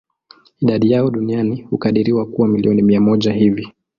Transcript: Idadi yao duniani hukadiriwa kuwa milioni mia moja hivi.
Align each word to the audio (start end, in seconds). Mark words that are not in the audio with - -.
Idadi 0.59 0.91
yao 0.91 1.09
duniani 1.09 1.61
hukadiriwa 1.61 2.25
kuwa 2.25 2.47
milioni 2.47 2.81
mia 2.81 3.01
moja 3.01 3.33
hivi. 3.33 3.73